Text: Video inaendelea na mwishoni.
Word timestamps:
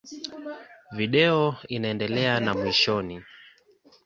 Video 0.91 1.55
inaendelea 1.67 2.39
na 2.39 2.53
mwishoni. 2.53 3.21